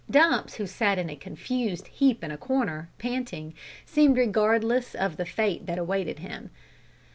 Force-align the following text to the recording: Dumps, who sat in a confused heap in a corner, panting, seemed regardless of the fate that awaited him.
Dumps, 0.09 0.55
who 0.55 0.65
sat 0.65 0.97
in 0.97 1.11
a 1.11 1.15
confused 1.15 1.85
heap 1.89 2.23
in 2.23 2.31
a 2.31 2.37
corner, 2.39 2.89
panting, 2.97 3.53
seemed 3.85 4.17
regardless 4.17 4.95
of 4.95 5.15
the 5.15 5.27
fate 5.27 5.67
that 5.67 5.77
awaited 5.77 6.17
him. 6.17 6.49